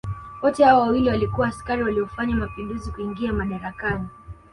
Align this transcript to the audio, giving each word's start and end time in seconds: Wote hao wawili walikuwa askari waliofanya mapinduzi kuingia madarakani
Wote 0.41 0.63
hao 0.63 0.79
wawili 0.81 1.09
walikuwa 1.09 1.47
askari 1.47 1.83
waliofanya 1.83 2.35
mapinduzi 2.35 2.91
kuingia 2.91 3.33
madarakani 3.33 4.07